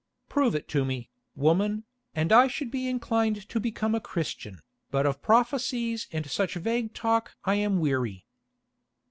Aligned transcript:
"Prove 0.29 0.55
it 0.55 0.67
to 0.69 0.83
me, 0.83 1.11
woman, 1.35 1.83
and 2.15 2.31
I 2.31 2.47
should 2.47 2.71
be 2.71 2.89
inclined 2.89 3.47
to 3.47 3.59
become 3.59 3.93
a 3.93 3.99
Christian, 4.01 4.57
but 4.89 5.05
of 5.05 5.21
prophecies 5.21 6.07
and 6.11 6.27
such 6.27 6.55
vague 6.55 6.95
talk 6.95 7.35
I 7.45 7.53
am 7.53 7.79
weary." 7.79 8.25